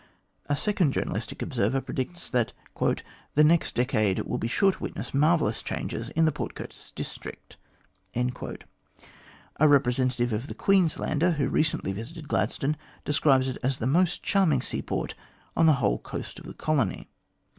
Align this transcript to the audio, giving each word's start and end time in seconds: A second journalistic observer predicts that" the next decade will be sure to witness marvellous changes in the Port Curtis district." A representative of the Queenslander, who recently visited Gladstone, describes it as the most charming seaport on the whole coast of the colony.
A 0.47 0.55
second 0.55 0.93
journalistic 0.93 1.43
observer 1.43 1.79
predicts 1.79 2.27
that" 2.31 2.53
the 3.35 3.43
next 3.43 3.75
decade 3.75 4.17
will 4.21 4.39
be 4.39 4.47
sure 4.47 4.71
to 4.71 4.79
witness 4.79 5.13
marvellous 5.13 5.61
changes 5.61 6.09
in 6.09 6.25
the 6.25 6.31
Port 6.31 6.55
Curtis 6.55 6.89
district." 6.95 7.57
A 8.15 9.67
representative 9.67 10.33
of 10.33 10.47
the 10.47 10.55
Queenslander, 10.55 11.33
who 11.33 11.49
recently 11.49 11.93
visited 11.93 12.27
Gladstone, 12.27 12.77
describes 13.05 13.47
it 13.47 13.59
as 13.61 13.77
the 13.77 13.85
most 13.85 14.23
charming 14.23 14.63
seaport 14.63 15.13
on 15.55 15.67
the 15.67 15.73
whole 15.77 15.99
coast 15.99 16.39
of 16.39 16.47
the 16.47 16.55
colony. 16.55 17.07